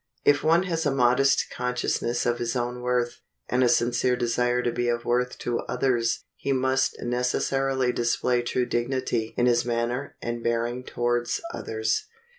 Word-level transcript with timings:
If 0.25 0.43
one 0.43 0.63
has 0.63 0.83
a 0.87 0.91
modest 0.91 1.51
consciousness 1.55 2.25
of 2.25 2.39
his 2.39 2.55
own 2.55 2.81
worth, 2.81 3.21
and 3.47 3.63
a 3.63 3.69
sincere 3.69 4.15
desire 4.15 4.63
to 4.63 4.71
be 4.71 4.89
of 4.89 5.05
worth 5.05 5.37
to 5.45 5.59
others, 5.69 6.23
he 6.37 6.51
must 6.51 6.99
necessarily 7.03 7.91
display 7.91 8.41
true 8.41 8.65
dignity 8.65 9.35
in 9.37 9.45
his 9.45 9.63
manner 9.63 10.15
and 10.19 10.43
bearing 10.43 10.83
towards 10.83 11.39
others. 11.53 12.07